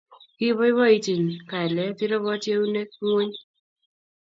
Kiboibochin 0.37 1.25
kalyet 1.49 1.97
irobochi 2.05 2.49
eunek 2.55 2.91
ngwony 3.03 3.35